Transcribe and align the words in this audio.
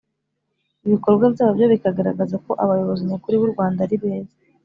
ibikorwa 0.85 1.25
byabo 1.33 1.51
byo 1.57 1.67
bikagaragaza 1.73 2.35
ko 2.45 2.51
abayobozi 2.63 3.01
nyakuri 3.09 3.35
b' 3.39 3.45
u 3.47 3.51
rwanda 3.53 3.79
ari 3.85 3.95
beza 4.01 4.33